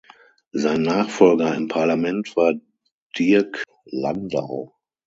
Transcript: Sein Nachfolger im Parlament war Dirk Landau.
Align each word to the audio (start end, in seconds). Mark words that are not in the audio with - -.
Sein 0.51 0.81
Nachfolger 0.81 1.53
im 1.53 1.67
Parlament 1.67 2.35
war 2.35 2.55
Dirk 3.19 3.63
Landau. 3.85 4.73